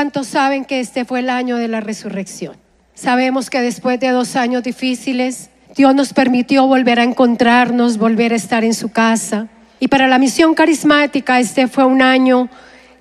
[0.00, 2.56] ¿Cuántos saben que este fue el año de la resurrección?
[2.94, 8.36] Sabemos que después de dos años difíciles, Dios nos permitió volver a encontrarnos, volver a
[8.36, 9.48] estar en su casa.
[9.78, 12.48] Y para la misión carismática este fue un año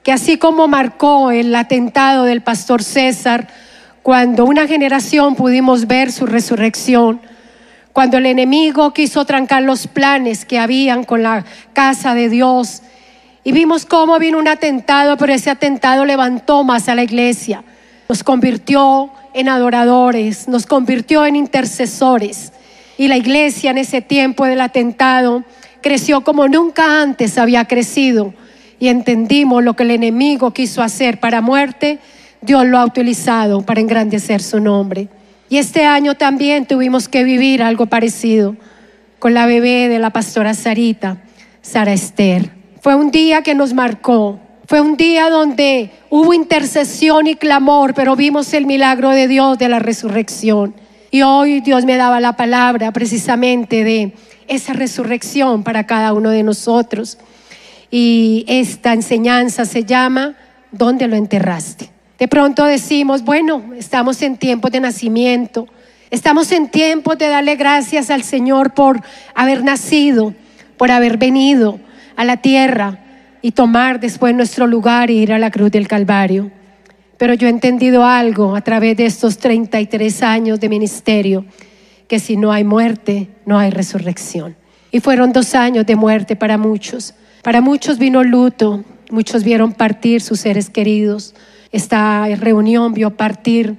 [0.04, 3.48] que así como marcó el atentado del pastor César,
[4.04, 7.22] cuando una generación pudimos ver su resurrección,
[7.94, 12.82] cuando el enemigo quiso trancar los planes que habían con la casa de Dios,
[13.44, 17.64] y vimos cómo vino un atentado, pero ese atentado levantó más a la iglesia,
[18.08, 22.52] nos convirtió en adoradores, nos convirtió en intercesores.
[22.98, 25.44] Y la iglesia en ese tiempo del atentado
[25.82, 28.34] creció como nunca antes había crecido.
[28.80, 32.00] Y entendimos lo que el enemigo quiso hacer para muerte,
[32.42, 35.08] Dios lo ha utilizado para engrandecer su nombre.
[35.50, 38.56] Y este año también tuvimos que vivir algo parecido
[39.18, 41.18] con la bebé de la pastora Sarita,
[41.62, 42.59] Sara Esther.
[42.82, 44.40] Fue un día que nos marcó.
[44.66, 49.68] Fue un día donde hubo intercesión y clamor, pero vimos el milagro de Dios de
[49.68, 50.76] la resurrección.
[51.12, 54.14] Y hoy Dios me daba la palabra precisamente de
[54.48, 57.18] esa resurrección para cada uno de nosotros.
[57.92, 60.36] Y esta enseñanza se llama
[60.72, 61.90] ¿Dónde lo enterraste?
[62.18, 65.68] De pronto decimos, bueno, estamos en tiempos de nacimiento,
[66.12, 69.02] estamos en tiempos de darle gracias al Señor por
[69.34, 70.34] haber nacido,
[70.78, 71.80] por haber venido,
[72.20, 73.00] a la tierra
[73.42, 76.52] y tomar después nuestro lugar e ir a la cruz del Calvario.
[77.18, 81.46] Pero yo he entendido algo a través de estos 33 años de ministerio,
[82.10, 84.58] que si no hay muerte, no hay resurrección.
[84.92, 87.14] Y fueron dos años de muerte para muchos.
[87.42, 91.34] Para muchos vino luto, muchos vieron partir sus seres queridos.
[91.72, 93.78] Esta reunión vio partir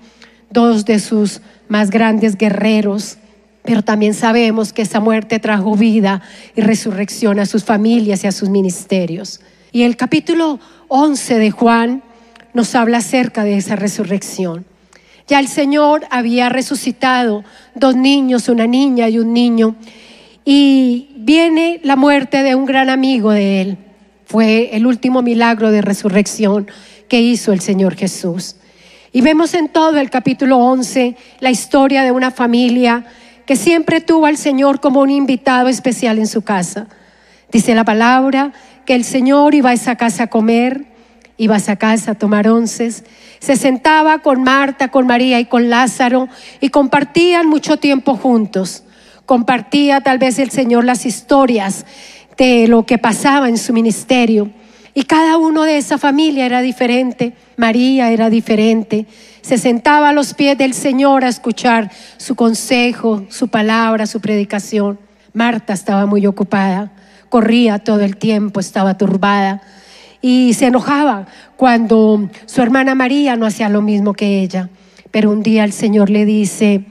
[0.48, 3.18] dos de sus más grandes guerreros,
[3.62, 6.22] pero también sabemos que esa muerte trajo vida
[6.56, 9.40] y resurrección a sus familias y a sus ministerios.
[9.72, 10.58] Y el capítulo
[10.88, 12.02] 11 de Juan
[12.54, 14.64] nos habla acerca de esa resurrección.
[15.28, 17.44] Ya el Señor había resucitado
[17.74, 19.76] dos niños, una niña y un niño,
[20.44, 23.78] y viene la muerte de un gran amigo de él.
[24.24, 26.66] Fue el último milagro de resurrección
[27.08, 28.56] que hizo el Señor Jesús.
[29.12, 33.06] Y vemos en todo el capítulo 11 la historia de una familia
[33.50, 36.86] que siempre tuvo al Señor como un invitado especial en su casa.
[37.50, 38.52] Dice la palabra
[38.86, 40.84] que el Señor iba a esa casa a comer,
[41.36, 43.02] iba a esa casa a tomar onces,
[43.40, 46.28] se sentaba con Marta, con María y con Lázaro
[46.60, 48.84] y compartían mucho tiempo juntos.
[49.26, 51.86] Compartía tal vez el Señor las historias
[52.38, 54.48] de lo que pasaba en su ministerio.
[54.94, 57.32] Y cada uno de esa familia era diferente.
[57.56, 59.06] María era diferente.
[59.42, 64.98] Se sentaba a los pies del Señor a escuchar su consejo, su palabra, su predicación.
[65.32, 66.92] Marta estaba muy ocupada,
[67.28, 69.62] corría todo el tiempo, estaba turbada
[70.20, 74.68] y se enojaba cuando su hermana María no hacía lo mismo que ella.
[75.10, 76.84] Pero un día el Señor le dice,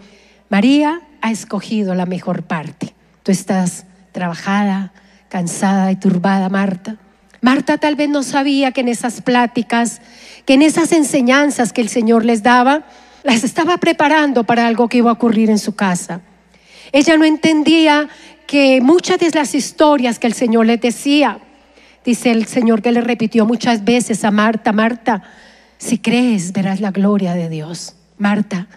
[0.50, 2.94] María ha escogido la mejor parte.
[3.24, 4.92] Tú estás trabajada,
[5.30, 6.98] cansada y turbada, Marta
[7.41, 10.01] Marta tal vez no sabía que en esas pláticas,
[10.45, 12.83] que en esas enseñanzas que el Señor les daba,
[13.23, 16.22] las estaba preparando para algo que iba a ocurrir en su casa.
[16.91, 18.09] Ella no entendía
[18.47, 21.39] que muchas de las historias que el Señor les decía,
[22.03, 25.23] dice el Señor que le repitió muchas veces a Marta, Marta,
[25.77, 27.95] si crees verás la gloria de Dios.
[28.17, 28.67] Marta,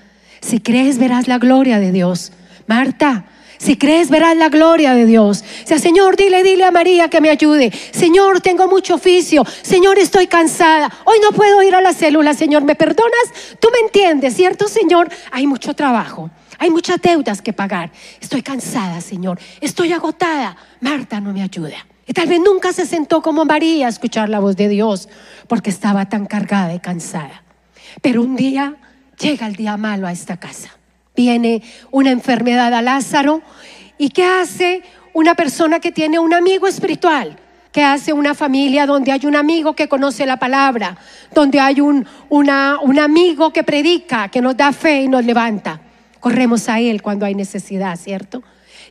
[0.40, 2.32] si crees verás la gloria de Dios.
[2.66, 3.24] Marta,
[3.62, 5.44] si crees, verás la gloria de Dios.
[5.62, 7.70] O sea, Señor, dile, dile a María que me ayude.
[7.92, 9.44] Señor, tengo mucho oficio.
[9.62, 10.92] Señor, estoy cansada.
[11.04, 12.34] Hoy no puedo ir a la célula.
[12.34, 13.56] Señor, ¿me perdonas?
[13.60, 15.08] Tú me entiendes, ¿cierto, Señor?
[15.30, 16.28] Hay mucho trabajo.
[16.58, 17.92] Hay muchas deudas que pagar.
[18.20, 19.38] Estoy cansada, Señor.
[19.60, 20.56] Estoy agotada.
[20.80, 21.86] Marta no me ayuda.
[22.04, 25.08] Y tal vez nunca se sentó como María a escuchar la voz de Dios
[25.46, 27.44] porque estaba tan cargada y cansada.
[28.00, 28.74] Pero un día
[29.20, 30.81] llega el día malo a esta casa
[31.14, 33.42] viene una enfermedad a Lázaro.
[33.98, 37.36] ¿Y qué hace una persona que tiene un amigo espiritual?
[37.72, 40.98] ¿Qué hace una familia donde hay un amigo que conoce la palabra?
[41.34, 45.80] Donde hay un, un amigo que predica, que nos da fe y nos levanta.
[46.20, 48.42] Corremos a Él cuando hay necesidad, ¿cierto?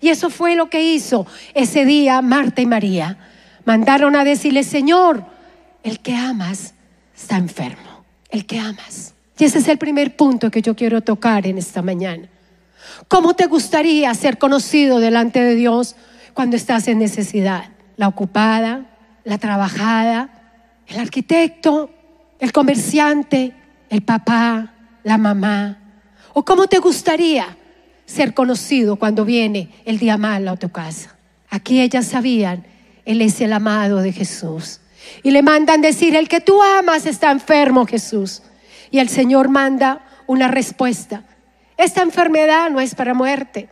[0.02, 3.18] Y eso fue lo que hizo ese día Marta y María.
[3.66, 5.26] Mandaron a decirle, Señor,
[5.84, 6.74] el que amas
[7.16, 8.04] está enfermo.
[8.30, 9.14] El que amas.
[9.42, 12.30] Y ese es el primer punto que yo quiero tocar en esta mañana.
[13.08, 15.96] ¿Cómo te gustaría ser conocido delante de Dios
[16.36, 17.72] cuando estás en necesidad?
[17.98, 18.86] La ocupada,
[19.24, 20.30] la trabajada,
[20.86, 21.90] el arquitecto,
[22.38, 23.56] el comerciante,
[23.90, 25.80] el papá, la mamá.
[26.34, 27.58] ¿O cómo te gustaría
[28.06, 31.16] ser conocido cuando viene el día malo a tu casa?
[31.50, 32.64] Aquí ellas sabían,
[33.06, 34.82] Él es el amado de Jesús.
[35.24, 38.44] Y le mandan decir, el que tú amas está enfermo, Jesús.
[38.92, 41.24] Y el Señor manda una respuesta.
[41.78, 43.70] Esta enfermedad no es para muerte,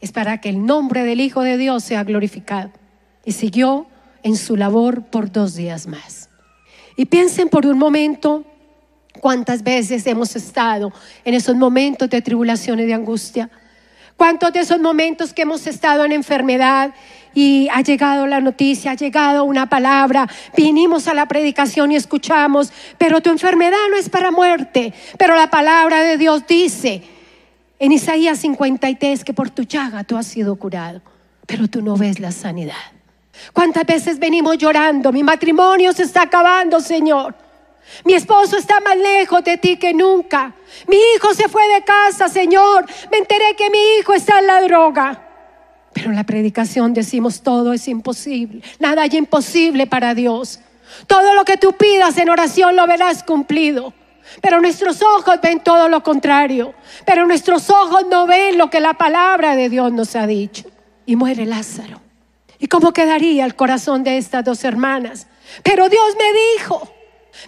[0.00, 2.70] es para que el nombre del Hijo de Dios sea glorificado.
[3.24, 3.86] Y siguió
[4.22, 6.30] en su labor por dos días más.
[6.96, 8.44] Y piensen por un momento
[9.20, 10.92] cuántas veces hemos estado
[11.24, 13.50] en esos momentos de tribulación y de angustia.
[14.20, 16.90] Cuántos de esos momentos que hemos estado en enfermedad
[17.32, 22.70] y ha llegado la noticia, ha llegado una palabra, vinimos a la predicación y escuchamos,
[22.98, 27.02] pero tu enfermedad no es para muerte, pero la palabra de Dios dice
[27.78, 31.00] en Isaías 53 que por tu llaga tú has sido curado,
[31.46, 32.74] pero tú no ves la sanidad.
[33.54, 35.12] ¿Cuántas veces venimos llorando?
[35.12, 37.34] Mi matrimonio se está acabando, Señor.
[38.04, 40.54] Mi esposo está más lejos de ti que nunca.
[40.86, 42.86] Mi hijo se fue de casa, Señor.
[43.10, 45.26] Me enteré que mi hijo está en la droga.
[45.92, 48.62] Pero en la predicación decimos todo es imposible.
[48.78, 50.60] Nada hay imposible para Dios.
[51.06, 53.92] Todo lo que tú pidas en oración lo verás cumplido.
[54.40, 56.74] Pero nuestros ojos ven todo lo contrario.
[57.04, 60.64] Pero nuestros ojos no ven lo que la palabra de Dios nos ha dicho.
[61.06, 62.00] Y muere Lázaro.
[62.58, 65.26] ¿Y cómo quedaría el corazón de estas dos hermanas?
[65.62, 66.88] Pero Dios me dijo,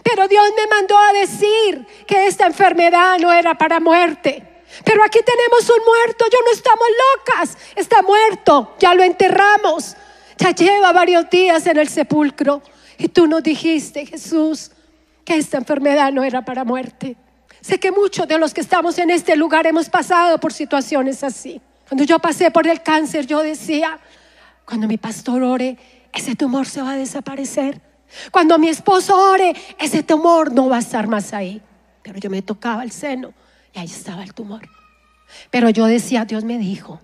[0.02, 4.42] pero Dios me mandó a decir que esta enfermedad no era para muerte.
[4.84, 6.86] Pero aquí tenemos un muerto, yo no estamos
[7.16, 9.96] locas, está muerto, ya lo enterramos,
[10.38, 12.62] ya lleva varios días en el sepulcro.
[12.96, 14.70] Y tú nos dijiste, Jesús,
[15.24, 17.16] que esta enfermedad no era para muerte.
[17.60, 21.60] Sé que muchos de los que estamos en este lugar hemos pasado por situaciones así.
[21.88, 24.00] Cuando yo pasé por el cáncer, yo decía,
[24.64, 25.76] cuando mi pastor ore,
[26.12, 27.80] ese tumor se va a desaparecer.
[28.30, 31.60] Cuando mi esposo ore, ese tumor no va a estar más ahí.
[32.02, 33.32] Pero yo me tocaba el seno
[33.74, 34.68] y ahí estaba el tumor.
[35.50, 37.00] Pero yo decía, Dios me dijo,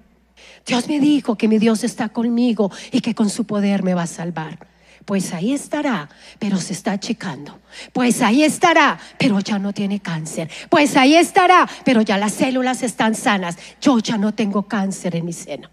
[0.67, 4.03] Dios me dijo que mi Dios está conmigo y que con su poder me va
[4.03, 4.59] a salvar.
[5.05, 7.59] Pues ahí estará, pero se está achicando.
[7.95, 10.51] Pues ahí estará, pero ya no tiene cáncer.
[10.69, 13.57] Pues ahí estará, pero ya las células están sanas.
[13.81, 15.71] Yo ya no tengo cáncer en mi seno.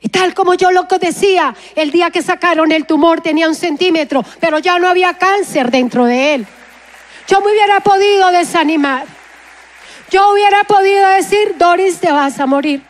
[0.00, 4.24] Y tal como yo lo decía, el día que sacaron el tumor tenía un centímetro,
[4.40, 6.46] pero ya no había cáncer dentro de él.
[7.26, 9.06] Yo me hubiera podido desanimar.
[10.10, 12.82] Yo hubiera podido decir, Doris, te vas a morir.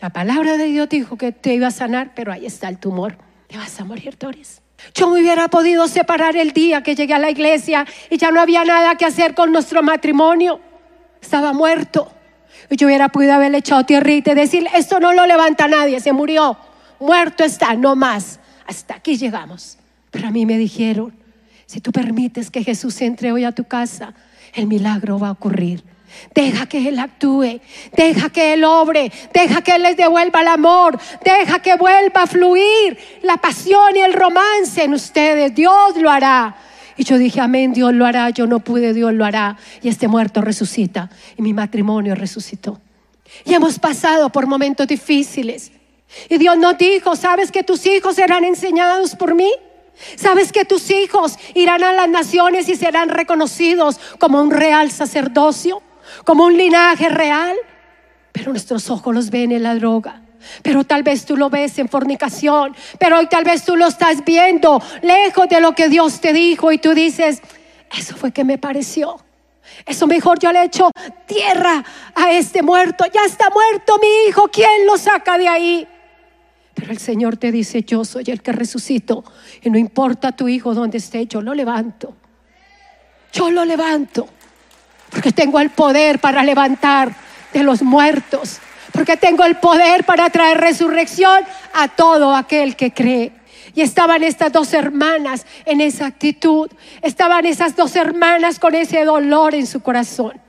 [0.00, 3.16] La palabra de Dios dijo que te iba a sanar, pero ahí está el tumor.
[3.48, 4.62] Te vas a morir, Doris.
[4.94, 8.40] Yo me hubiera podido separar el día que llegué a la iglesia y ya no
[8.40, 10.60] había nada que hacer con nuestro matrimonio.
[11.20, 12.13] Estaba muerto.
[12.70, 16.56] Yo hubiera podido haberle echado tierrita y decir, esto no lo levanta nadie, se murió,
[16.98, 18.40] muerto está, no más.
[18.66, 19.78] Hasta aquí llegamos.
[20.10, 21.12] Pero a mí me dijeron,
[21.66, 24.14] si tú permites que Jesús entre hoy a tu casa,
[24.54, 25.82] el milagro va a ocurrir.
[26.34, 27.60] Deja que Él actúe,
[27.96, 32.26] deja que Él obre, deja que Él les devuelva el amor, deja que vuelva a
[32.26, 35.54] fluir la pasión y el romance en ustedes.
[35.54, 36.56] Dios lo hará.
[36.96, 39.56] Y yo dije, amén, Dios lo hará, yo no pude, Dios lo hará.
[39.82, 42.80] Y este muerto resucita y mi matrimonio resucitó.
[43.44, 45.72] Y hemos pasado por momentos difíciles.
[46.28, 49.50] Y Dios nos dijo, ¿sabes que tus hijos serán enseñados por mí?
[50.16, 55.82] ¿Sabes que tus hijos irán a las naciones y serán reconocidos como un real sacerdocio?
[56.24, 57.56] Como un linaje real?
[58.32, 60.23] Pero nuestros ojos los ven en la droga
[60.62, 64.24] pero tal vez tú lo ves en fornicación, pero hoy tal vez tú lo estás
[64.24, 67.42] viendo lejos de lo que Dios te dijo y tú dices,
[67.96, 69.18] eso fue que me pareció.
[69.86, 70.90] Eso mejor yo le echo
[71.26, 71.84] tierra
[72.14, 73.04] a este muerto.
[73.12, 74.48] Ya está muerto mi hijo.
[74.48, 75.88] ¿Quién lo saca de ahí?
[76.74, 79.24] Pero el Señor te dice, yo soy el que resucito.
[79.62, 82.14] Y no importa tu hijo donde esté, yo lo levanto.
[83.32, 84.26] Yo lo levanto.
[85.10, 87.14] Porque tengo el poder para levantar
[87.52, 88.60] de los muertos
[88.94, 91.42] porque tengo el poder para traer resurrección
[91.74, 93.32] a todo aquel que cree.
[93.74, 96.70] Y estaban estas dos hermanas en esa actitud,
[97.02, 100.40] estaban esas dos hermanas con ese dolor en su corazón.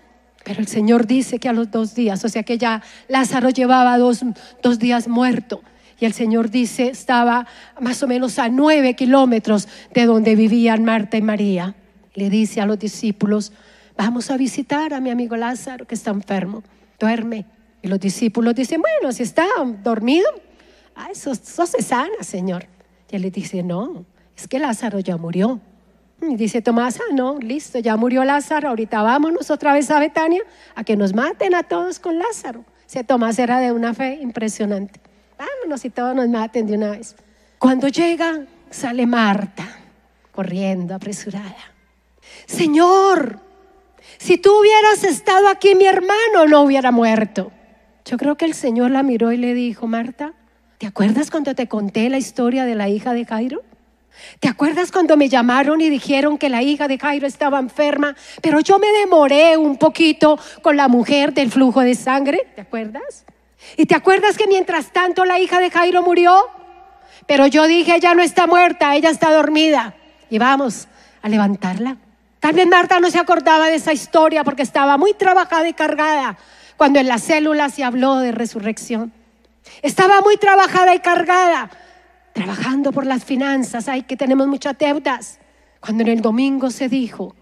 [0.43, 3.97] Pero el Señor dice que a los dos días, o sea que ya Lázaro llevaba
[3.97, 4.21] dos,
[4.61, 5.63] dos días muerto.
[5.99, 7.47] Y el Señor dice, estaba
[7.81, 11.73] más o menos a nueve kilómetros de donde vivían Marta y María.
[12.13, 13.53] Le dice a los discípulos,
[13.97, 16.63] vamos a visitar a mi amigo Lázaro que está enfermo,
[16.99, 17.45] duerme.
[17.85, 19.45] Y los discípulos dicen, bueno, si está
[19.83, 20.27] dormido,
[20.95, 22.65] ah, eso, eso se sana, Señor.
[23.11, 25.59] Y él le dice, no, es que Lázaro ya murió.
[26.19, 30.41] Y dice Tomás, ah, no, listo, ya murió Lázaro, ahorita vámonos otra vez a Betania
[30.73, 32.65] a que nos maten a todos con Lázaro.
[32.89, 34.99] Ese Tomás era de una fe impresionante.
[35.37, 37.15] Vámonos y todos nos maten de una vez.
[37.59, 39.67] Cuando llega, sale Marta,
[40.31, 41.71] corriendo, apresurada.
[42.47, 43.41] Señor,
[44.17, 47.51] si tú hubieras estado aquí, mi hermano no hubiera muerto.
[48.05, 50.33] Yo creo que el Señor la miró y le dijo, Marta,
[50.77, 53.63] ¿te acuerdas cuando te conté la historia de la hija de Jairo?
[54.39, 58.15] ¿Te acuerdas cuando me llamaron y dijeron que la hija de Jairo estaba enferma?
[58.43, 62.47] Pero yo me demoré un poquito con la mujer del flujo de sangre.
[62.53, 63.25] ¿Te acuerdas?
[63.75, 66.47] ¿Y te acuerdas que mientras tanto la hija de Jairo murió?
[67.25, 69.95] Pero yo dije, ella no está muerta, ella está dormida.
[70.29, 70.87] Y vamos
[71.23, 71.97] a levantarla.
[72.39, 76.37] Tal vez Marta no se acordaba de esa historia porque estaba muy trabajada y cargada
[76.77, 79.13] cuando en las células se habló de resurrección.
[79.81, 81.69] Estaba muy trabajada y cargada,
[82.33, 85.39] trabajando por las finanzas, ay que tenemos muchas deudas.
[85.79, 87.35] Cuando en el domingo se dijo,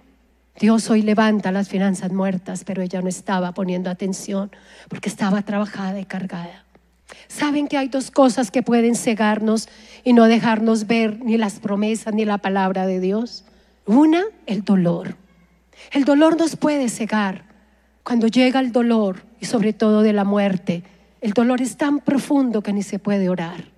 [0.59, 4.51] Dios hoy levanta las finanzas muertas, pero ella no estaba poniendo atención
[4.87, 6.63] porque estaba trabajada y cargada.
[7.27, 9.67] Saben que hay dos cosas que pueden cegarnos
[10.03, 13.45] y no dejarnos ver ni las promesas ni la palabra de Dios.
[13.85, 15.15] Una, el dolor.
[15.91, 17.52] El dolor nos puede cegar.
[18.03, 20.83] Cuando llega el dolor y sobre todo de la muerte,
[21.21, 23.71] el dolor es tan profundo que ni se puede orar.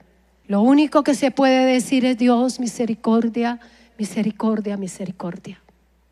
[0.47, 3.59] Lo único que se puede decir es Dios, misericordia,
[3.99, 5.61] misericordia, misericordia.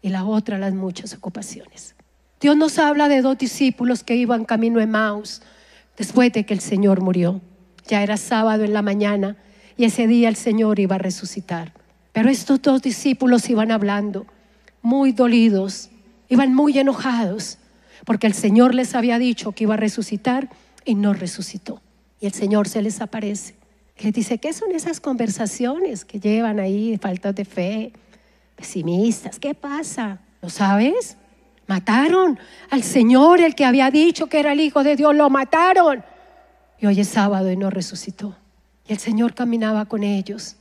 [0.01, 1.95] Y la otra, las muchas ocupaciones.
[2.39, 5.41] Dios nos habla de dos discípulos que iban camino a Maus
[5.97, 7.41] después de que el Señor murió.
[7.87, 9.37] Ya era sábado en la mañana
[9.75, 11.73] y ese día el Señor iba a resucitar.
[12.11, 14.27] Pero estos dos discípulos iban hablando,
[14.83, 15.89] muy dolidos,
[16.29, 17.57] iban muy enojados,
[18.05, 20.49] porque el Señor les había dicho que iba a resucitar
[20.85, 21.81] y no resucitó.
[22.19, 23.55] Y el Señor se les aparece.
[23.97, 27.93] Y les dice, ¿qué son esas conversaciones que llevan ahí, faltas de fe,
[28.55, 29.39] pesimistas?
[29.39, 30.19] ¿Qué pasa?
[30.41, 31.17] ¿Lo sabes?
[31.67, 36.03] Mataron al Señor, el que había dicho que era el Hijo de Dios, lo mataron.
[36.79, 38.35] Y hoy es sábado y no resucitó.
[38.87, 40.57] Y el Señor caminaba con ellos.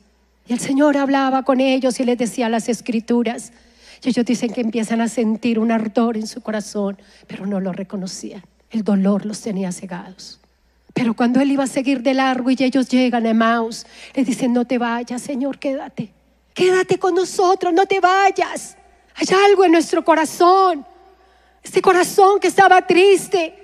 [0.46, 3.52] Y el Señor hablaba con ellos y les decía las escrituras.
[4.04, 7.73] Y ellos dicen que empiezan a sentir un ardor en su corazón, pero no lo
[7.73, 8.42] reconocían.
[8.71, 10.40] El dolor los tenía cegados.
[10.92, 14.52] Pero cuando él iba a seguir de largo y ellos llegan a Emmaus, le dicen,
[14.52, 16.12] no te vayas, Señor, quédate.
[16.52, 18.76] Quédate con nosotros, no te vayas.
[19.14, 20.85] Hay algo en nuestro corazón.
[21.62, 23.54] Este corazón que estaba triste,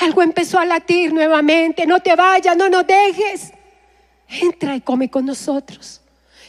[0.00, 1.86] algo empezó a latir nuevamente.
[1.86, 3.52] No te vayas, no nos dejes.
[4.28, 6.00] Entra y come con nosotros.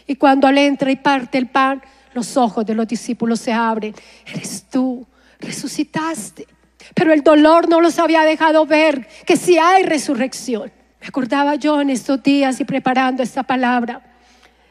[0.07, 1.81] Y cuando él entra y parte el pan,
[2.13, 3.93] los ojos de los discípulos se abren.
[4.25, 5.05] Eres tú,
[5.39, 6.47] resucitaste.
[6.93, 10.71] Pero el dolor no los había dejado ver que si hay resurrección.
[11.01, 14.01] Me acordaba yo en estos días y preparando esta palabra,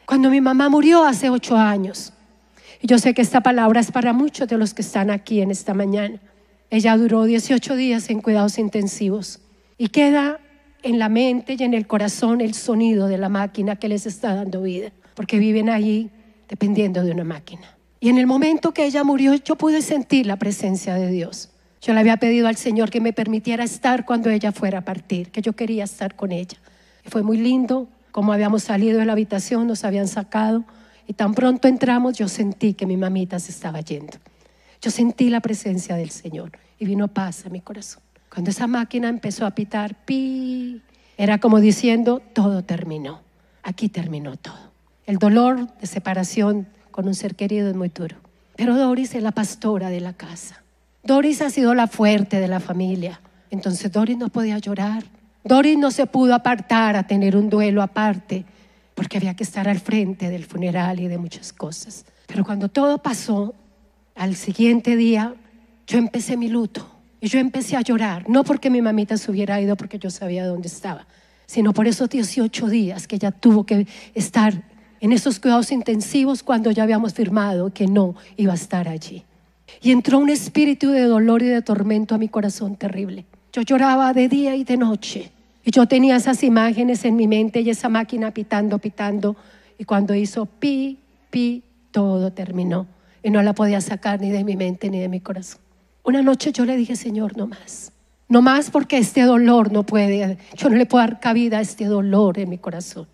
[0.05, 2.13] cuando mi mamá murió hace ocho años.
[2.81, 5.51] Y yo sé que esta palabra es para muchos de los que están aquí en
[5.51, 6.19] esta mañana.
[6.69, 9.41] Ella duró 18 días en cuidados intensivos
[9.77, 10.39] y queda
[10.81, 14.33] en la mente y en el corazón el sonido de la máquina que les está
[14.33, 16.09] dando vida, porque viven ahí
[16.47, 17.77] dependiendo de una máquina.
[17.99, 21.49] Y en el momento que ella murió, yo pude sentir la presencia de Dios.
[21.81, 25.31] Yo le había pedido al Señor que me permitiera estar cuando ella fuera a partir,
[25.31, 26.57] que yo quería estar con ella.
[27.05, 30.65] Y fue muy lindo, como habíamos salido de la habitación, nos habían sacado,
[31.07, 34.17] y tan pronto entramos, yo sentí que mi mamita se estaba yendo.
[34.81, 38.03] Yo sentí la presencia del Señor y vino paz a mi corazón.
[38.29, 40.81] Cuando esa máquina empezó a pitar, pi,
[41.17, 43.21] era como diciendo, todo terminó.
[43.61, 44.72] Aquí terminó todo.
[45.05, 48.17] El dolor de separación con un ser querido es muy duro.
[48.55, 50.63] Pero Doris es la pastora de la casa.
[51.03, 53.19] Doris ha sido la fuerte de la familia.
[53.49, 55.03] Entonces Doris no podía llorar.
[55.43, 58.45] Doris no se pudo apartar a tener un duelo aparte
[58.95, 62.05] porque había que estar al frente del funeral y de muchas cosas.
[62.27, 63.53] Pero cuando todo pasó,
[64.15, 65.33] al siguiente día
[65.87, 66.87] yo empecé mi luto
[67.19, 70.45] y yo empecé a llorar, no porque mi mamita se hubiera ido porque yo sabía
[70.45, 71.07] dónde estaba,
[71.45, 74.72] sino por esos 18 días que ella tuvo que estar
[75.03, 79.25] en esos cuidados intensivos cuando ya habíamos firmado que no iba a estar allí.
[79.81, 83.25] Y entró un espíritu de dolor y de tormento a mi corazón terrible.
[83.51, 85.29] Yo lloraba de día y de noche.
[85.65, 89.35] Y yo tenía esas imágenes en mi mente y esa máquina pitando, pitando.
[89.77, 92.87] Y cuando hizo pi, pi, todo terminó.
[93.21, 95.59] Y no la podía sacar ni de mi mente ni de mi corazón.
[96.05, 97.91] Una noche yo le dije, Señor, no más.
[98.29, 101.87] No más porque este dolor no puede, yo no le puedo dar cabida a este
[101.87, 103.05] dolor en mi corazón.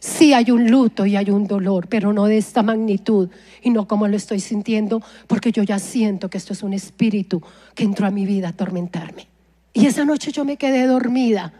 [0.00, 3.28] Sí hay un luto y hay un dolor, pero no de esta magnitud
[3.62, 7.42] y no como lo estoy sintiendo, porque yo ya siento que esto es un espíritu
[7.74, 9.26] que entró a mi vida a atormentarme.
[9.72, 11.52] Y esa noche yo me quedé dormida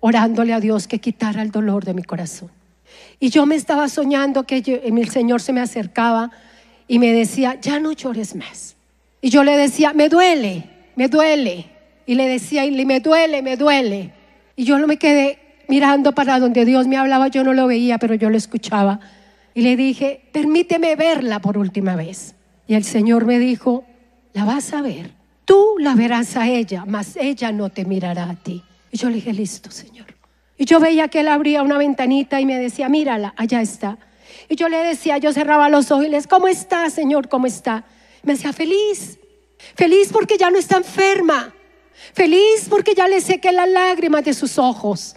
[0.00, 2.50] orándole a Dios que quitara el dolor de mi corazón.
[3.18, 6.30] Y yo me estaba soñando que el Señor se me acercaba
[6.88, 8.76] y me decía, ya no llores más.
[9.20, 10.64] Y yo le decía, me duele,
[10.96, 11.66] me duele.
[12.06, 14.12] Y le decía, y me duele, me duele.
[14.56, 15.38] Y yo no me quedé
[15.70, 19.00] mirando para donde Dios me hablaba, yo no lo veía, pero yo lo escuchaba.
[19.54, 22.34] Y le dije, permíteme verla por última vez.
[22.66, 23.84] Y el Señor me dijo,
[24.32, 25.12] la vas a ver.
[25.44, 28.62] Tú la verás a ella, mas ella no te mirará a ti.
[28.90, 30.06] Y yo le dije, listo, Señor.
[30.58, 33.96] Y yo veía que él abría una ventanita y me decía, mírala, allá está.
[34.48, 37.28] Y yo le decía, yo cerraba los ojos y le decía, ¿cómo está, Señor?
[37.28, 37.84] ¿Cómo está?
[38.24, 39.18] Me decía, feliz.
[39.76, 41.54] Feliz porque ya no está enferma.
[42.12, 45.16] Feliz porque ya le sequé las lágrimas de sus ojos.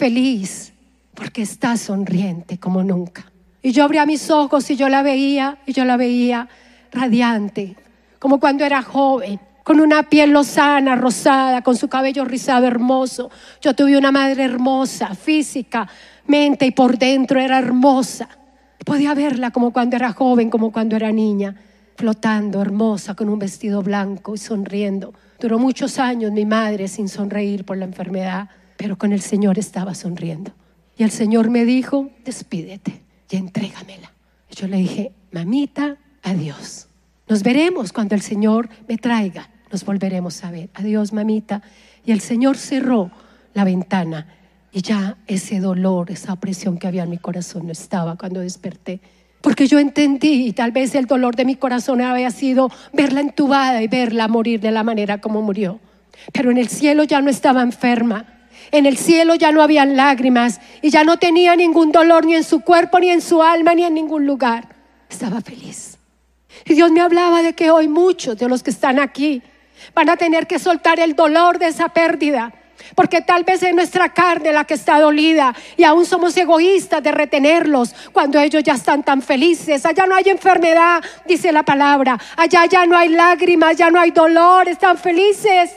[0.00, 0.72] Feliz
[1.14, 3.30] porque está sonriente como nunca.
[3.60, 6.48] Y yo abría mis ojos y yo la veía, y yo la veía
[6.90, 7.76] radiante,
[8.18, 13.30] como cuando era joven, con una piel lozana, rosada, con su cabello rizado hermoso.
[13.60, 15.86] Yo tuve una madre hermosa, física,
[16.26, 18.26] mente y por dentro era hermosa.
[18.86, 21.56] Podía verla como cuando era joven, como cuando era niña,
[21.96, 25.12] flotando, hermosa, con un vestido blanco y sonriendo.
[25.38, 28.48] Duró muchos años mi madre sin sonreír por la enfermedad,
[28.80, 30.52] pero con el Señor estaba sonriendo.
[30.96, 34.10] Y el Señor me dijo, despídete y entrégamela.
[34.50, 36.88] Yo le dije, mamita, adiós.
[37.28, 39.50] Nos veremos cuando el Señor me traiga.
[39.70, 40.70] Nos volveremos a ver.
[40.72, 41.60] Adiós, mamita.
[42.06, 43.10] Y el Señor cerró
[43.52, 44.26] la ventana
[44.72, 49.02] y ya ese dolor, esa opresión que había en mi corazón no estaba cuando desperté.
[49.42, 53.82] Porque yo entendí, y tal vez el dolor de mi corazón había sido verla entubada
[53.82, 55.80] y verla morir de la manera como murió.
[56.32, 58.39] Pero en el cielo ya no estaba enferma.
[58.72, 62.44] En el cielo ya no habían lágrimas y ya no tenía ningún dolor ni en
[62.44, 64.68] su cuerpo, ni en su alma, ni en ningún lugar.
[65.08, 65.98] Estaba feliz.
[66.64, 69.42] Y Dios me hablaba de que hoy muchos de los que están aquí
[69.94, 72.52] van a tener que soltar el dolor de esa pérdida.
[72.94, 77.12] Porque tal vez es nuestra carne la que está dolida y aún somos egoístas de
[77.12, 79.84] retenerlos cuando ellos ya están tan felices.
[79.84, 82.18] Allá no hay enfermedad, dice la palabra.
[82.36, 85.72] Allá ya no hay lágrimas, ya no hay dolor, están felices.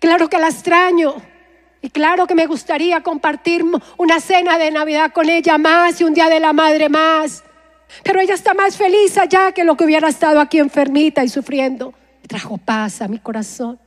[0.00, 1.33] Claro que la extraño.
[1.84, 3.62] Y claro que me gustaría compartir
[3.98, 7.44] una cena de Navidad con ella más y un día de la madre más.
[8.02, 11.92] Pero ella está más feliz allá que lo que hubiera estado aquí enfermita y sufriendo.
[12.26, 13.78] trajo paz a mi corazón.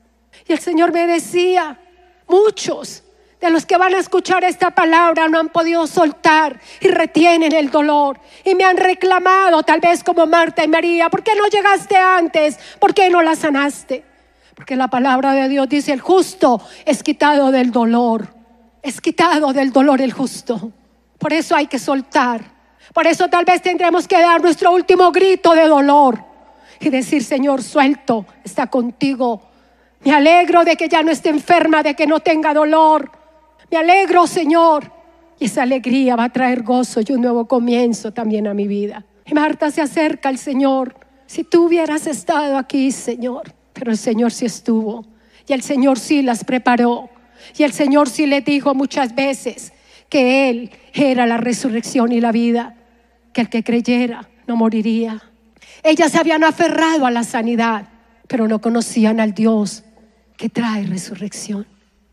[0.47, 1.79] Y el Señor me decía,
[2.27, 3.03] muchos
[3.41, 7.71] de los que van a escuchar esta palabra no han podido soltar y retienen el
[7.71, 8.19] dolor.
[8.45, 12.59] Y me han reclamado, tal vez como Marta y María, ¿por qué no llegaste antes?
[12.77, 14.05] ¿Por qué no la sanaste?
[14.57, 18.27] Porque la palabra de Dios dice, el justo es quitado del dolor.
[18.81, 20.71] Es quitado del dolor el justo.
[21.19, 22.41] Por eso hay que soltar.
[22.91, 26.25] Por eso tal vez tendremos que dar nuestro último grito de dolor
[26.79, 29.43] y decir, Señor, suelto, está contigo.
[30.03, 33.11] Me alegro de que ya no esté enferma, de que no tenga dolor.
[33.69, 34.91] Me alegro, Señor.
[35.37, 39.05] Y esa alegría va a traer gozo y un nuevo comienzo también a mi vida.
[39.23, 40.95] Y Marta se acerca al Señor.
[41.27, 45.05] Si tú hubieras estado aquí, Señor, pero el Señor sí estuvo.
[45.47, 47.09] Y el Señor sí las preparó.
[47.57, 49.73] Y el Señor sí le dijo muchas veces
[50.09, 52.75] que Él era la resurrección y la vida.
[53.33, 55.21] Que el que creyera no moriría.
[55.83, 57.87] Ellas se habían aferrado a la sanidad,
[58.27, 59.83] pero no conocían al Dios
[60.37, 61.67] que trae resurrección.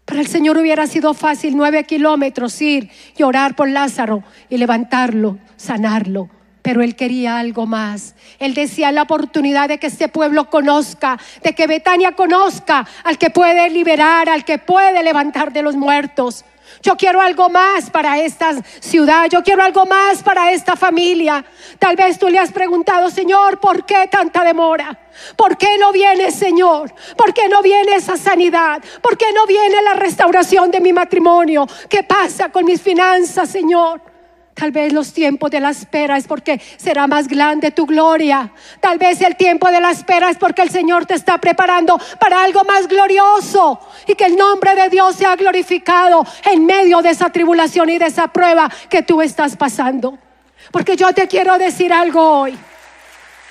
[0.04, 5.38] Para el Señor hubiera sido fácil nueve kilómetros ir y orar por Lázaro y levantarlo,
[5.56, 6.28] sanarlo
[6.64, 8.14] pero él quería algo más.
[8.38, 13.28] Él decía la oportunidad de que este pueblo conozca, de que Betania conozca al que
[13.28, 16.42] puede liberar, al que puede levantar de los muertos.
[16.82, 21.44] Yo quiero algo más para esta ciudad, yo quiero algo más para esta familia.
[21.78, 24.98] Tal vez tú le has preguntado, Señor, ¿por qué tanta demora?
[25.36, 26.94] ¿Por qué no viene, Señor?
[27.14, 28.82] ¿Por qué no viene esa sanidad?
[29.02, 31.66] ¿Por qué no viene la restauración de mi matrimonio?
[31.90, 34.13] ¿Qué pasa con mis finanzas, Señor?
[34.54, 38.52] Tal vez los tiempos de la espera es porque será más grande tu gloria.
[38.80, 42.40] Tal vez el tiempo de la espera es porque el Señor te está preparando para
[42.42, 47.30] algo más glorioso y que el nombre de Dios sea glorificado en medio de esa
[47.30, 50.16] tribulación y de esa prueba que tú estás pasando.
[50.70, 52.56] Porque yo te quiero decir algo hoy.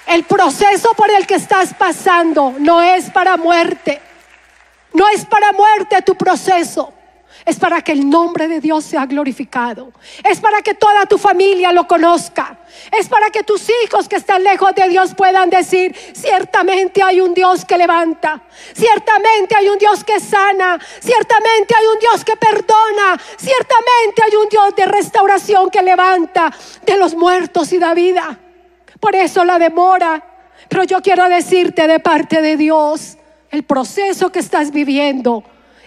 [0.08, 4.02] El proceso por el que estás pasando no es para muerte.
[4.94, 6.94] No es para muerte tu proceso
[7.46, 9.92] es para que el nombre de Dios sea glorificado.
[10.24, 12.58] Es para que toda tu familia lo conozca.
[12.98, 17.34] Es para que tus hijos que están lejos de Dios puedan decir, ciertamente hay un
[17.34, 18.42] Dios que levanta,
[18.74, 24.50] ciertamente hay un Dios que sana, ciertamente hay un Dios que perdona, ciertamente hay un
[24.50, 26.52] Dios de restauración que levanta
[26.86, 28.40] de los muertos y da vida.
[29.00, 30.30] Por eso la demora.
[30.70, 33.18] Pero yo quiero decirte de parte de Dios,
[33.52, 35.44] el proceso que estás viviendo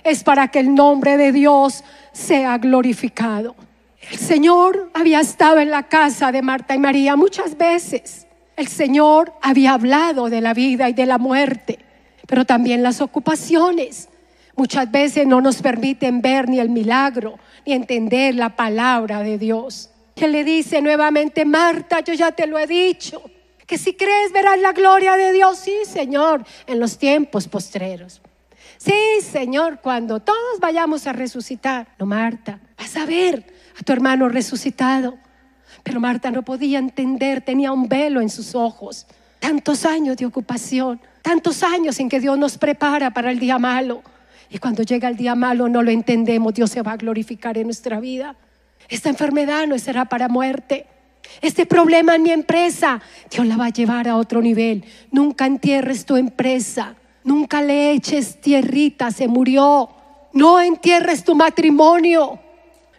[0.06, 3.56] es para que el nombre de Dios sea glorificado.
[4.10, 8.26] El Señor había estado en la casa de Marta y María muchas veces.
[8.56, 11.80] El Señor había hablado de la vida y de la muerte,
[12.26, 14.08] pero también las ocupaciones.
[14.54, 19.90] Muchas veces no nos permiten ver ni el milagro, ni entender la palabra de Dios.
[20.14, 23.22] Que le dice nuevamente, Marta, yo ya te lo he dicho,
[23.66, 25.58] que si crees verás la gloria de Dios.
[25.58, 28.22] Sí, Señor, en los tiempos postreros.
[28.86, 31.88] Sí, Señor, cuando todos vayamos a resucitar.
[31.98, 33.44] No, Marta, vas a ver
[33.76, 35.18] a tu hermano resucitado.
[35.82, 39.08] Pero Marta no podía entender, tenía un velo en sus ojos.
[39.40, 44.02] Tantos años de ocupación, tantos años en que Dios nos prepara para el día malo.
[44.50, 47.64] Y cuando llega el día malo no lo entendemos, Dios se va a glorificar en
[47.64, 48.36] nuestra vida.
[48.88, 50.86] Esta enfermedad no será para muerte.
[51.42, 54.84] Este problema en mi empresa, Dios la va a llevar a otro nivel.
[55.10, 56.94] Nunca entierres tu empresa.
[57.26, 59.90] Nunca le eches tierrita, se murió.
[60.32, 62.38] No entierres tu matrimonio.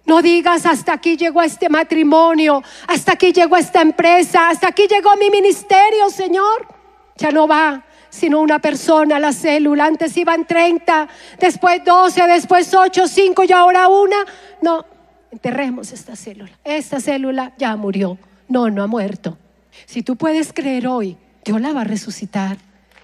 [0.05, 5.15] No digas hasta aquí llegó este matrimonio, hasta aquí llegó esta empresa, hasta aquí llegó
[5.15, 6.67] mi ministerio, Señor.
[7.15, 9.85] Ya no va sino una persona la célula.
[9.85, 11.07] Antes iban 30,
[11.39, 14.17] después 12, después 8, 5 y ahora una.
[14.61, 14.85] No,
[15.31, 16.51] enterremos esta célula.
[16.65, 18.17] Esta célula ya murió.
[18.49, 19.37] No, no ha muerto.
[19.85, 22.57] Si tú puedes creer hoy, Dios la va a resucitar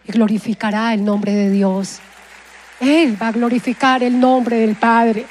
[0.08, 2.00] y glorificará el nombre de Dios.
[2.80, 5.26] Él va a glorificar el nombre del Padre.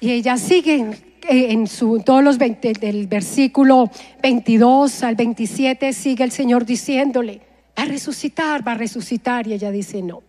[0.00, 3.90] Y ella sigue en, su, todos los 20, del versículo
[4.22, 7.40] 22 al 27, sigue el Señor diciéndole,
[7.78, 9.46] va a resucitar, va a resucitar.
[9.46, 10.22] Y ella dice, no.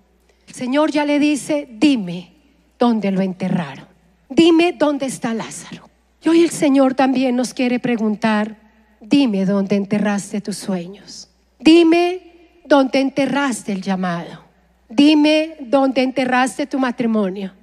[0.47, 2.31] El Señor ya le dice, dime
[2.79, 3.86] dónde lo enterraron.
[4.29, 5.89] Dime dónde está Lázaro.
[6.23, 8.58] Y hoy el Señor también nos quiere preguntar,
[8.99, 11.29] dime dónde enterraste tus sueños.
[11.65, 14.43] Dime dónde enterraste el llamado.
[14.88, 17.54] Dime dónde enterraste tu matrimonio.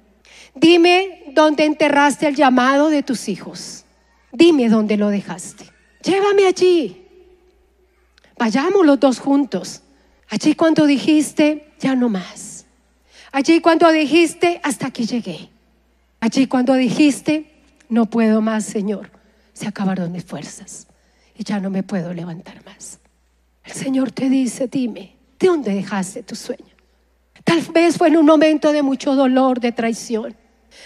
[0.53, 3.85] Dime dónde enterraste el llamado de tus hijos.
[4.33, 5.71] Dime dónde lo dejaste.
[6.03, 7.07] Llévame allí.
[8.37, 9.83] Vayamos los dos juntos.
[10.29, 12.65] Allí cuando dijiste, ya no más.
[13.31, 15.47] Allí cuando dijiste, hasta aquí llegué.
[16.19, 17.49] Allí cuando dijiste,
[17.87, 19.11] no puedo más, Señor.
[19.53, 20.87] Se acabaron mis fuerzas
[21.37, 22.99] y ya no me puedo levantar más.
[23.63, 26.73] El Señor te dice, dime, ¿de dónde dejaste tu sueño?
[27.43, 30.35] Tal vez fue en un momento de mucho dolor, de traición.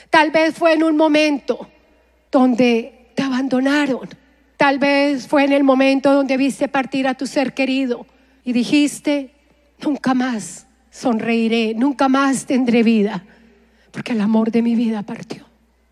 [0.10, 1.68] Tal vez fue en un momento
[2.32, 4.08] donde te abandonaron.
[4.58, 8.06] Tal vez fue en el momento donde viste partir a tu ser querido
[8.44, 9.32] y dijiste,
[9.80, 13.24] nunca más sonreiré, nunca más tendré vida,
[13.92, 15.46] porque el amor de mi vida partió.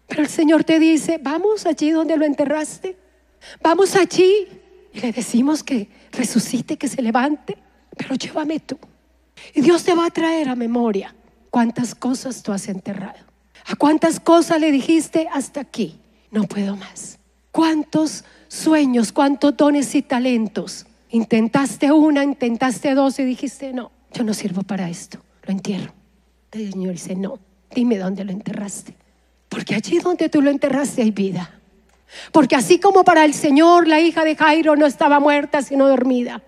[0.08, 2.98] Pero el Señor te dice, vamos allí donde lo enterraste,
[3.62, 4.48] vamos allí
[4.94, 7.58] y le decimos que resucite, que se levante,
[7.96, 8.78] pero llévame tú.
[9.54, 11.14] Y Dios te va a traer a memoria
[11.50, 13.20] cuántas cosas tú has enterrado.
[13.68, 16.00] ¿A cuántas cosas le dijiste hasta aquí?
[16.32, 17.18] No puedo más.
[17.52, 20.86] ¿Cuántos sueños, cuántos dones y talentos?
[21.10, 25.94] Intentaste una, intentaste dos y dijiste, no, yo no sirvo para esto, lo entierro.
[26.52, 27.40] El Señor dice, no,
[27.74, 28.96] dime dónde lo enterraste.
[29.50, 31.60] Porque allí donde tú lo enterraste hay vida.
[32.32, 36.42] Porque así como para el Señor la hija de Jairo no estaba muerta, sino dormida.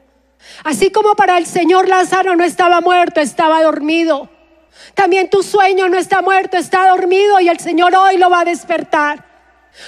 [0.63, 4.29] Así como para el Señor Lázaro no estaba muerto, estaba dormido.
[4.93, 8.45] También tu sueño no está muerto, está dormido y el Señor hoy lo va a
[8.45, 9.25] despertar.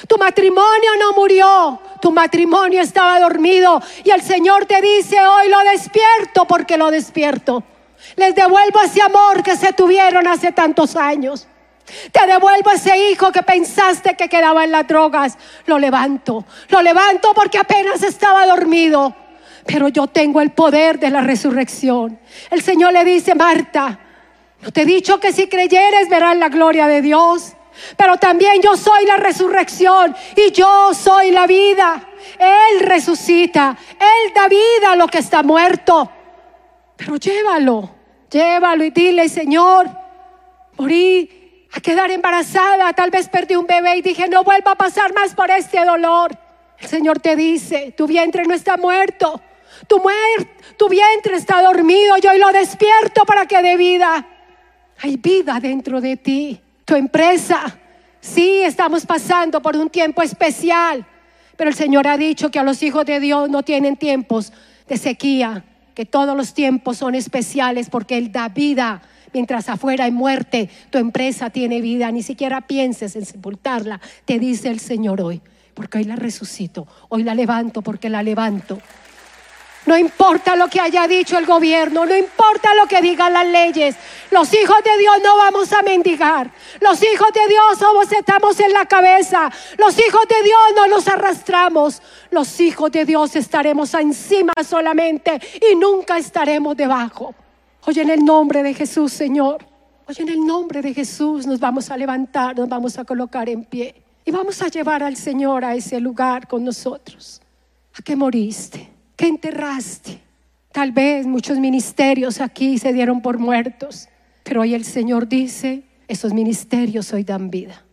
[0.07, 5.59] Tu matrimonio no murió, tu matrimonio estaba dormido y el Señor te dice hoy lo
[5.71, 7.63] despierto porque lo despierto.
[8.15, 11.47] Les devuelvo ese amor que se tuvieron hace tantos años.
[12.11, 15.37] Te devuelvo ese hijo que pensaste que quedaba en las drogas.
[15.65, 19.15] Lo levanto, lo levanto porque apenas estaba dormido.
[19.65, 22.19] Pero yo tengo el poder de la resurrección.
[22.49, 23.99] El Señor le dice, Marta,
[24.61, 27.53] no te he dicho que si creyeres verás la gloria de Dios.
[27.95, 32.09] Pero también yo soy la resurrección y yo soy la vida.
[32.37, 36.09] Él resucita, Él da vida a lo que está muerto.
[36.97, 37.89] Pero llévalo,
[38.29, 39.89] llévalo y dile, Señor,
[40.77, 41.38] morí
[41.71, 45.35] a quedar embarazada, tal vez perdí un bebé y dije, no vuelva a pasar más
[45.35, 46.37] por este dolor.
[46.79, 49.41] El Señor te dice, tu vientre no está muerto,
[49.87, 50.01] tu,
[50.77, 54.25] tu vientre está dormido, yo hoy lo despierto para que dé vida.
[55.01, 56.59] Hay vida dentro de ti.
[56.85, 57.77] Tu empresa,
[58.19, 61.05] sí, estamos pasando por un tiempo especial,
[61.55, 64.51] pero el Señor ha dicho que a los hijos de Dios no tienen tiempos
[64.87, 69.01] de sequía, que todos los tiempos son especiales porque Él da vida.
[69.33, 72.11] Mientras afuera hay muerte, tu empresa tiene vida.
[72.11, 75.41] Ni siquiera pienses en sepultarla, te dice el Señor hoy.
[75.73, 78.79] Porque hoy la resucito, hoy la levanto porque la levanto.
[79.85, 83.95] No importa lo que haya dicho el gobierno, no importa lo que digan las leyes.
[84.29, 86.51] Los hijos de Dios no vamos a mendigar.
[86.81, 89.49] Los hijos de Dios somos, estamos en la cabeza.
[89.77, 92.01] Los hijos de Dios no nos arrastramos.
[92.29, 95.39] Los hijos de Dios estaremos encima solamente
[95.71, 97.33] y nunca estaremos debajo.
[97.89, 99.65] Hoy en el nombre de Jesús, Señor.
[100.05, 103.65] Hoy en el nombre de Jesús nos vamos a levantar, nos vamos a colocar en
[103.65, 107.41] pie y vamos a llevar al Señor a ese lugar con nosotros.
[107.97, 108.87] ¿A qué moriste?
[109.15, 110.21] ¿Qué enterraste?
[110.71, 114.07] Tal vez muchos ministerios aquí se dieron por muertos,
[114.43, 117.83] pero hoy el Señor dice, esos ministerios hoy dan vida.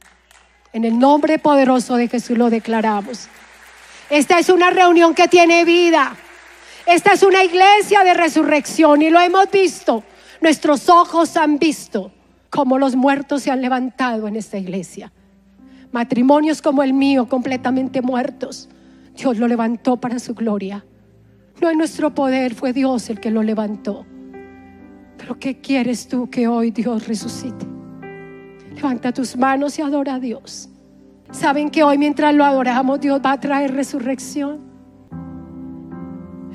[0.74, 3.28] En el nombre poderoso de Jesús lo declaramos.
[4.10, 6.14] Esta es una reunión que tiene vida.
[6.86, 10.04] Esta es una iglesia de resurrección y lo hemos visto.
[10.40, 12.12] Nuestros ojos han visto
[12.48, 15.12] cómo los muertos se han levantado en esta iglesia.
[15.90, 18.68] Matrimonios como el mío, completamente muertos.
[19.16, 20.84] Dios lo levantó para su gloria.
[21.60, 24.06] No en nuestro poder, fue Dios el que lo levantó.
[25.16, 27.66] Pero ¿qué quieres tú que hoy Dios resucite?
[28.74, 30.68] Levanta tus manos y adora a Dios.
[31.32, 34.65] ¿Saben que hoy mientras lo adoramos Dios va a traer resurrección?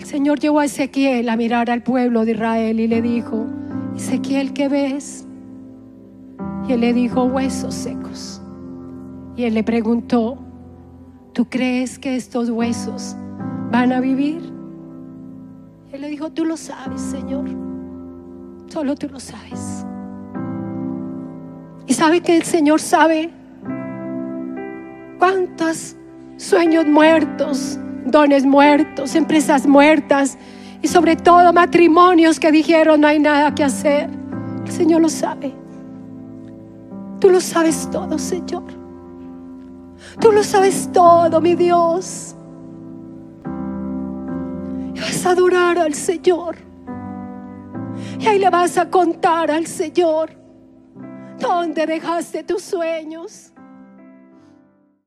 [0.01, 3.45] El Señor llevó a Ezequiel a mirar al pueblo de Israel y le dijo,
[3.95, 5.27] Ezequiel, ¿qué ves?
[6.67, 8.41] Y él le dijo, huesos secos.
[9.37, 10.39] Y él le preguntó,
[11.33, 13.15] ¿tú crees que estos huesos
[13.69, 14.41] van a vivir?
[15.91, 17.45] Y él le dijo, tú lo sabes, Señor.
[18.69, 19.85] Solo tú lo sabes.
[21.85, 23.29] Y sabe que el Señor sabe
[25.19, 25.95] cuántos
[26.37, 30.37] sueños muertos, dones muertos, empresas muertas
[30.81, 34.09] y sobre todo matrimonios que dijeron no hay nada que hacer.
[34.65, 35.53] El Señor lo sabe.
[37.19, 38.63] Tú lo sabes todo, Señor.
[40.19, 42.35] Tú lo sabes todo, mi Dios.
[44.93, 46.55] Y vas a adorar al Señor.
[48.19, 50.41] Y ahí le vas a contar al Señor
[51.41, 53.51] ¿Dónde dejaste tus sueños?